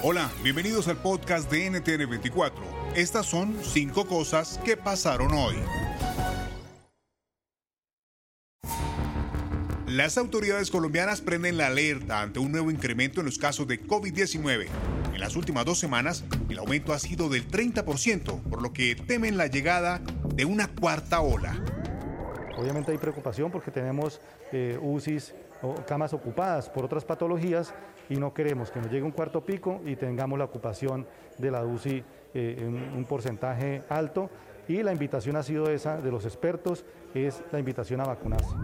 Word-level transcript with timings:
Hola, 0.00 0.30
bienvenidos 0.44 0.86
al 0.86 0.96
podcast 0.98 1.50
de 1.50 1.72
NTN24. 1.72 2.52
Estas 2.94 3.26
son 3.26 3.56
cinco 3.64 4.06
cosas 4.06 4.60
que 4.64 4.76
pasaron 4.76 5.32
hoy. 5.32 5.56
Las 9.88 10.16
autoridades 10.16 10.70
colombianas 10.70 11.20
prenden 11.20 11.56
la 11.56 11.66
alerta 11.66 12.22
ante 12.22 12.38
un 12.38 12.52
nuevo 12.52 12.70
incremento 12.70 13.18
en 13.18 13.26
los 13.26 13.38
casos 13.38 13.66
de 13.66 13.84
COVID-19. 13.84 14.68
En 15.14 15.20
las 15.20 15.34
últimas 15.34 15.64
dos 15.64 15.80
semanas, 15.80 16.22
el 16.48 16.60
aumento 16.60 16.92
ha 16.92 17.00
sido 17.00 17.28
del 17.28 17.48
30%, 17.48 18.42
por 18.44 18.62
lo 18.62 18.72
que 18.72 18.94
temen 18.94 19.36
la 19.36 19.48
llegada 19.48 20.00
de 20.32 20.44
una 20.44 20.68
cuarta 20.68 21.22
ola. 21.22 21.60
Obviamente 22.56 22.92
hay 22.92 22.98
preocupación 22.98 23.50
porque 23.50 23.72
tenemos 23.72 24.20
eh, 24.52 24.78
UCIs 24.80 25.34
o 25.62 25.74
camas 25.86 26.12
ocupadas 26.12 26.68
por 26.68 26.84
otras 26.84 27.04
patologías 27.04 27.74
y 28.08 28.16
no 28.16 28.32
queremos 28.32 28.70
que 28.70 28.80
nos 28.80 28.90
llegue 28.90 29.04
un 29.04 29.10
cuarto 29.10 29.44
pico 29.44 29.80
y 29.84 29.96
tengamos 29.96 30.38
la 30.38 30.46
ocupación 30.46 31.06
de 31.38 31.50
la 31.50 31.64
UCI 31.64 32.04
eh, 32.34 32.56
en 32.58 32.74
un 32.96 33.04
porcentaje 33.04 33.82
alto 33.88 34.30
y 34.68 34.82
la 34.82 34.92
invitación 34.92 35.36
ha 35.36 35.42
sido 35.42 35.70
esa 35.70 35.96
de 35.96 36.10
los 36.10 36.24
expertos, 36.24 36.84
es 37.14 37.42
la 37.52 37.58
invitación 37.58 38.00
a 38.00 38.04
vacunarse. 38.04 38.54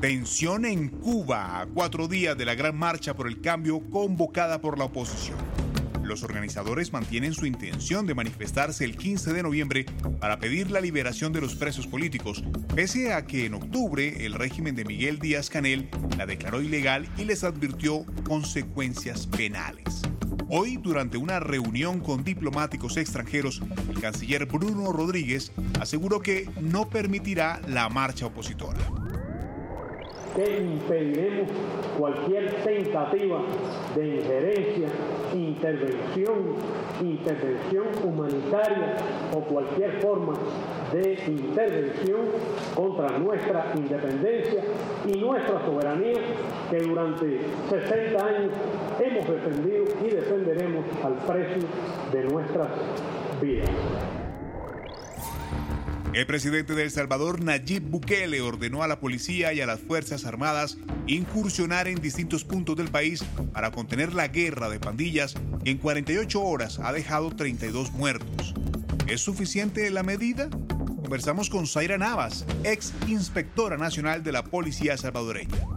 Tensión 0.00 0.66
en 0.66 0.88
Cuba 0.88 1.60
a 1.60 1.66
cuatro 1.66 2.08
días 2.08 2.36
de 2.36 2.44
la 2.44 2.54
gran 2.54 2.76
marcha 2.76 3.14
por 3.14 3.26
el 3.26 3.40
cambio 3.40 3.80
convocada 3.90 4.60
por 4.60 4.78
la 4.78 4.84
oposición. 4.86 5.63
Los 6.04 6.22
organizadores 6.22 6.92
mantienen 6.92 7.32
su 7.32 7.46
intención 7.46 8.06
de 8.06 8.14
manifestarse 8.14 8.84
el 8.84 8.96
15 8.96 9.32
de 9.32 9.42
noviembre 9.42 9.86
para 10.20 10.38
pedir 10.38 10.70
la 10.70 10.82
liberación 10.82 11.32
de 11.32 11.40
los 11.40 11.54
presos 11.54 11.86
políticos, 11.86 12.44
pese 12.74 13.14
a 13.14 13.24
que 13.24 13.46
en 13.46 13.54
octubre 13.54 14.26
el 14.26 14.34
régimen 14.34 14.76
de 14.76 14.84
Miguel 14.84 15.18
Díaz 15.18 15.48
Canel 15.48 15.88
la 16.18 16.26
declaró 16.26 16.60
ilegal 16.60 17.08
y 17.16 17.24
les 17.24 17.42
advirtió 17.42 18.04
consecuencias 18.22 19.26
penales. 19.26 20.02
Hoy, 20.50 20.76
durante 20.76 21.16
una 21.16 21.40
reunión 21.40 22.00
con 22.00 22.22
diplomáticos 22.22 22.98
extranjeros, 22.98 23.62
el 23.88 24.00
canciller 24.00 24.44
Bruno 24.44 24.92
Rodríguez 24.92 25.52
aseguró 25.80 26.20
que 26.20 26.50
no 26.60 26.90
permitirá 26.90 27.62
la 27.66 27.88
marcha 27.88 28.26
opositora 28.26 28.78
que 30.34 30.58
impediremos 30.58 31.48
cualquier 31.98 32.52
tentativa 32.62 33.40
de 33.94 34.16
injerencia, 34.16 34.88
intervención, 35.32 36.56
intervención 37.00 37.84
humanitaria 38.02 38.96
o 39.32 39.40
cualquier 39.40 40.00
forma 40.00 40.34
de 40.92 41.18
intervención 41.26 42.20
contra 42.74 43.18
nuestra 43.18 43.72
independencia 43.76 44.62
y 45.06 45.18
nuestra 45.18 45.64
soberanía 45.64 46.20
que 46.70 46.78
durante 46.78 47.40
60 47.70 48.26
años 48.26 48.52
hemos 49.00 49.28
defendido 49.28 49.84
y 50.04 50.10
defenderemos 50.10 50.84
al 51.04 51.14
precio 51.14 51.68
de 52.12 52.24
nuestras 52.24 52.68
vidas. 53.40 54.23
El 56.14 56.26
presidente 56.26 56.76
de 56.76 56.84
El 56.84 56.92
Salvador, 56.92 57.42
Nayib 57.42 57.82
Bukele, 57.82 58.40
ordenó 58.40 58.84
a 58.84 58.86
la 58.86 59.00
policía 59.00 59.52
y 59.52 59.60
a 59.60 59.66
las 59.66 59.80
Fuerzas 59.80 60.24
Armadas 60.24 60.78
incursionar 61.08 61.88
en 61.88 62.00
distintos 62.00 62.44
puntos 62.44 62.76
del 62.76 62.86
país 62.86 63.24
para 63.52 63.72
contener 63.72 64.14
la 64.14 64.28
guerra 64.28 64.68
de 64.68 64.78
pandillas 64.78 65.34
que 65.64 65.72
en 65.72 65.78
48 65.78 66.40
horas 66.40 66.78
ha 66.78 66.92
dejado 66.92 67.34
32 67.34 67.90
muertos. 67.94 68.54
¿Es 69.08 69.22
suficiente 69.22 69.90
la 69.90 70.04
medida? 70.04 70.48
Conversamos 71.02 71.50
con 71.50 71.66
Zaira 71.66 71.98
Navas, 71.98 72.46
ex 72.62 72.92
inspectora 73.08 73.76
nacional 73.76 74.22
de 74.22 74.30
la 74.30 74.44
Policía 74.44 74.96
salvadoreña. 74.96 75.73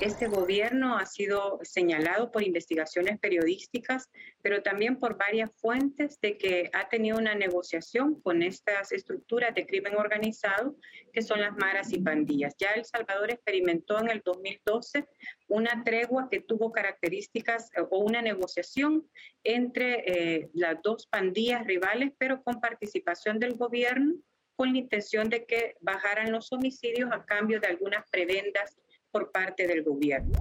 Este 0.00 0.28
gobierno 0.28 0.96
ha 0.96 1.06
sido 1.06 1.58
señalado 1.64 2.30
por 2.30 2.44
investigaciones 2.44 3.18
periodísticas, 3.18 4.08
pero 4.42 4.62
también 4.62 4.96
por 5.00 5.18
varias 5.18 5.50
fuentes 5.56 6.20
de 6.20 6.38
que 6.38 6.70
ha 6.72 6.88
tenido 6.88 7.18
una 7.18 7.34
negociación 7.34 8.20
con 8.22 8.44
estas 8.44 8.92
estructuras 8.92 9.56
de 9.56 9.66
crimen 9.66 9.96
organizado, 9.96 10.76
que 11.12 11.20
son 11.20 11.40
las 11.40 11.56
maras 11.56 11.92
y 11.92 11.98
pandillas. 11.98 12.54
Ya 12.58 12.74
El 12.74 12.84
Salvador 12.84 13.32
experimentó 13.32 13.98
en 13.98 14.10
el 14.10 14.22
2012 14.24 15.04
una 15.48 15.82
tregua 15.82 16.28
que 16.30 16.42
tuvo 16.42 16.70
características 16.70 17.68
eh, 17.74 17.80
o 17.90 17.98
una 17.98 18.22
negociación 18.22 19.04
entre 19.42 20.04
eh, 20.06 20.50
las 20.54 20.80
dos 20.80 21.08
pandillas 21.08 21.66
rivales, 21.66 22.12
pero 22.18 22.40
con 22.44 22.60
participación 22.60 23.40
del 23.40 23.54
gobierno, 23.54 24.14
con 24.54 24.72
la 24.72 24.78
intención 24.78 25.28
de 25.28 25.44
que 25.44 25.74
bajaran 25.80 26.30
los 26.30 26.52
homicidios 26.52 27.10
a 27.10 27.24
cambio 27.24 27.58
de 27.58 27.66
algunas 27.66 28.08
prebendas 28.10 28.76
por 29.10 29.30
parte 29.32 29.66
del 29.66 29.82
gobierno. 29.82 30.32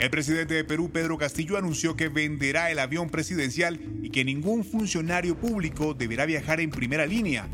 El 0.00 0.10
presidente 0.10 0.54
de 0.54 0.64
Perú, 0.64 0.90
Pedro 0.92 1.16
Castillo, 1.16 1.56
anunció 1.56 1.96
que 1.96 2.08
venderá 2.08 2.70
el 2.70 2.78
avión 2.78 3.08
presidencial 3.08 3.80
y 4.02 4.10
que 4.10 4.24
ningún 4.24 4.64
funcionario 4.64 5.36
público 5.36 5.94
deberá 5.94 6.26
viajar 6.26 6.60
en 6.60 6.70
primera 6.70 7.06
línea. 7.06 7.48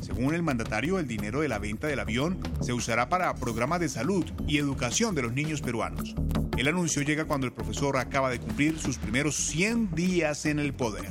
Según 0.00 0.34
el 0.34 0.42
mandatario, 0.42 0.98
el 0.98 1.08
dinero 1.08 1.40
de 1.40 1.48
la 1.48 1.58
venta 1.58 1.88
del 1.88 2.00
avión 2.00 2.38
se 2.62 2.72
usará 2.72 3.08
para 3.08 3.34
programas 3.34 3.80
de 3.80 3.88
salud 3.88 4.24
y 4.46 4.58
educación 4.58 5.14
de 5.14 5.22
los 5.22 5.32
niños 5.32 5.60
peruanos. 5.60 6.14
El 6.56 6.68
anuncio 6.68 7.02
llega 7.02 7.26
cuando 7.26 7.46
el 7.46 7.52
profesor 7.52 7.96
acaba 7.96 8.30
de 8.30 8.38
cumplir 8.38 8.78
sus 8.78 8.96
primeros 8.96 9.34
100 9.36 9.94
días 9.94 10.46
en 10.46 10.58
el 10.58 10.72
poder. 10.72 11.10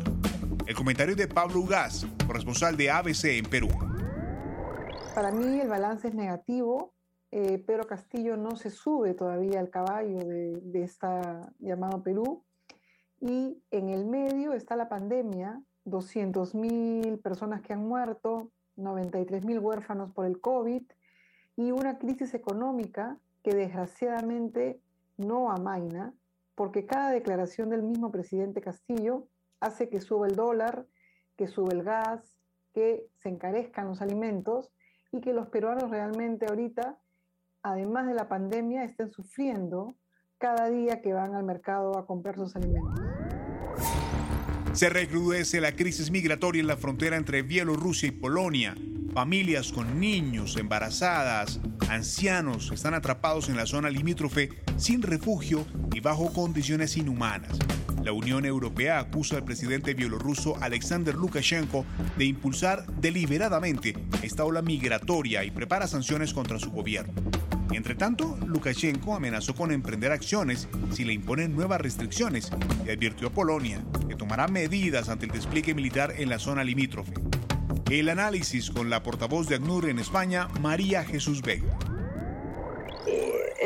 El 0.65 0.75
comentario 0.75 1.15
de 1.15 1.27
Pablo 1.27 1.59
Ugaz, 1.59 2.05
corresponsal 2.25 2.77
de 2.77 2.89
ABC 2.89 3.25
en 3.25 3.45
Perú. 3.45 3.69
Para 5.13 5.31
mí 5.31 5.59
el 5.59 5.67
balance 5.67 6.07
es 6.07 6.13
negativo 6.13 6.93
eh, 7.31 7.59
Pedro 7.59 7.85
Castillo 7.85 8.37
no 8.37 8.55
se 8.55 8.71
sube 8.71 9.13
todavía 9.13 9.59
al 9.59 9.69
caballo 9.69 10.17
de, 10.17 10.83
esta 10.83 11.53
llamado 11.59 12.01
Perú. 12.01 12.43
Y 13.21 13.61
en 13.69 13.89
el 13.89 14.05
medio 14.05 14.53
está 14.53 14.75
la 14.75 14.89
pandemia, 14.89 15.61
200.000 15.85 17.21
personas 17.21 17.61
que 17.61 17.73
han 17.73 17.87
muerto, 17.87 18.51
93.000 18.77 19.61
huérfanos 19.61 20.11
por 20.11 20.25
el 20.25 20.39
COVID 20.39 20.83
y 21.57 21.71
una 21.71 21.99
crisis 21.99 22.33
económica 22.33 23.17
que 23.43 23.51
desgraciadamente 23.51 24.81
no 25.17 25.51
amaina, 25.51 26.13
porque 26.55 26.85
cada 26.85 27.11
declaración 27.11 27.69
del 27.69 27.83
mismo 27.83 28.11
presidente 28.11 28.61
Castillo 28.61 29.27
hace 29.59 29.89
que 29.89 29.99
suba 29.99 30.27
el 30.27 30.35
dólar, 30.35 30.87
que 31.35 31.47
sube 31.47 31.73
el 31.73 31.83
gas, 31.83 32.37
que 32.73 33.07
se 33.17 33.29
encarezcan 33.29 33.87
los 33.87 34.01
alimentos 34.01 34.71
y 35.11 35.21
que 35.21 35.33
los 35.33 35.47
peruanos 35.49 35.89
realmente 35.89 36.45
ahorita 36.47 36.97
además 37.63 38.07
de 38.07 38.13
la 38.13 38.27
pandemia, 38.27 38.83
estén 38.83 39.09
sufriendo 39.09 39.95
cada 40.37 40.69
día 40.69 41.01
que 41.01 41.13
van 41.13 41.35
al 41.35 41.43
mercado 41.43 41.97
a 41.97 42.05
comprar 42.05 42.35
sus 42.35 42.55
alimentos. 42.55 42.99
Se 44.73 44.89
recrudece 44.89 45.59
la 45.59 45.75
crisis 45.75 46.11
migratoria 46.11 46.61
en 46.61 46.67
la 46.67 46.77
frontera 46.77 47.17
entre 47.17 47.41
Bielorrusia 47.41 48.07
y 48.07 48.11
Polonia. 48.11 48.75
Familias 49.13 49.73
con 49.73 49.99
niños, 49.99 50.55
embarazadas, 50.57 51.59
ancianos 51.89 52.71
están 52.71 52.93
atrapados 52.93 53.49
en 53.49 53.57
la 53.57 53.65
zona 53.65 53.89
limítrofe 53.89 54.49
sin 54.77 55.01
refugio 55.01 55.65
y 55.91 55.99
bajo 55.99 56.31
condiciones 56.31 56.95
inhumanas. 56.95 57.57
La 58.03 58.13
Unión 58.13 58.45
Europea 58.45 58.99
acusa 58.99 59.35
al 59.35 59.43
presidente 59.43 59.93
bielorruso 59.93 60.55
Alexander 60.61 61.15
Lukashenko 61.15 61.85
de 62.17 62.25
impulsar 62.25 62.85
deliberadamente 63.01 63.95
esta 64.21 64.45
ola 64.45 64.61
migratoria 64.61 65.43
y 65.43 65.51
prepara 65.51 65.87
sanciones 65.87 66.33
contra 66.33 66.59
su 66.59 66.71
gobierno. 66.71 67.13
Entre 67.71 67.95
tanto, 67.95 68.37
Lukashenko 68.45 69.15
amenazó 69.15 69.53
con 69.55 69.71
emprender 69.71 70.11
acciones 70.11 70.67
si 70.91 71.05
le 71.05 71.13
imponen 71.13 71.55
nuevas 71.55 71.81
restricciones 71.81 72.51
y 72.85 72.89
advirtió 72.89 73.27
a 73.27 73.31
Polonia 73.31 73.83
que 74.07 74.15
tomará 74.15 74.47
medidas 74.47 75.09
ante 75.09 75.25
el 75.25 75.31
despliegue 75.31 75.73
militar 75.73 76.13
en 76.17 76.29
la 76.29 76.39
zona 76.39 76.63
limítrofe. 76.63 77.13
El 77.89 78.09
análisis 78.09 78.69
con 78.71 78.89
la 78.89 79.03
portavoz 79.03 79.47
de 79.47 79.55
ACNUR 79.55 79.89
en 79.89 79.99
España, 79.99 80.47
María 80.61 81.03
Jesús 81.03 81.41
Vega 81.41 81.77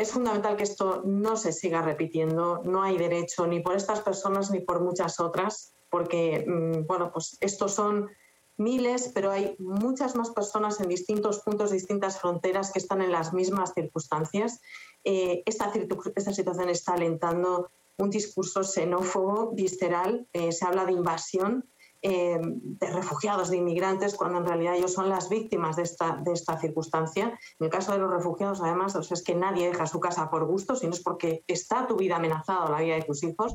es 0.04 0.12
fundamental 0.12 0.56
que 0.56 0.64
esto 0.64 1.02
no 1.04 1.36
se 1.36 1.52
siga 1.52 1.82
repitiendo. 1.82 2.62
No 2.64 2.82
hay 2.82 2.98
derecho 2.98 3.46
ni 3.46 3.60
por 3.60 3.76
estas 3.76 4.00
personas 4.00 4.50
ni 4.50 4.60
por 4.60 4.80
muchas 4.80 5.20
otras, 5.20 5.74
porque 5.88 6.44
mm, 6.46 6.86
bueno, 6.86 7.10
pues 7.12 7.36
estos 7.40 7.72
son 7.72 8.10
miles, 8.56 9.10
pero 9.14 9.30
hay 9.30 9.56
muchas 9.58 10.14
más 10.16 10.30
personas 10.30 10.80
en 10.80 10.88
distintos 10.88 11.40
puntos, 11.40 11.70
distintas 11.70 12.20
fronteras 12.20 12.72
que 12.72 12.78
están 12.78 13.02
en 13.02 13.12
las 13.12 13.32
mismas 13.32 13.72
circunstancias. 13.74 14.60
Eh, 15.02 15.42
esta, 15.46 15.72
esta, 16.16 16.32
situación 16.32 16.68
está 16.68 16.94
alentando 16.94 17.70
un 17.98 18.10
discurso 18.10 18.64
xenófobo, 18.64 19.52
visceral, 19.52 20.26
eh, 20.32 20.52
se 20.52 20.64
habla 20.64 20.84
de 20.84 20.92
invasión 20.92 21.64
eh, 22.06 22.38
de 22.42 22.90
refugiados, 22.90 23.48
de 23.48 23.56
inmigrantes, 23.56 24.14
cuando 24.14 24.38
en 24.38 24.44
realidad 24.44 24.74
ellos 24.74 24.92
son 24.92 25.08
las 25.08 25.30
víctimas 25.30 25.76
de 25.76 25.84
esta, 25.84 26.20
de 26.22 26.32
esta 26.32 26.58
circunstancia. 26.58 27.38
En 27.58 27.64
el 27.64 27.70
caso 27.70 27.92
de 27.92 27.98
los 27.98 28.10
refugiados, 28.10 28.60
además, 28.60 28.94
es 28.94 29.22
que 29.22 29.34
nadie 29.34 29.68
deja 29.68 29.86
su 29.86 30.00
casa 30.00 30.28
por 30.28 30.44
gusto, 30.44 30.76
sino 30.76 30.92
es 30.92 31.00
porque 31.00 31.44
está 31.46 31.86
tu 31.86 31.96
vida 31.96 32.16
amenazada 32.16 32.66
o 32.66 32.70
la 32.70 32.80
vida 32.80 32.96
de 32.96 33.02
tus 33.02 33.22
hijos. 33.22 33.54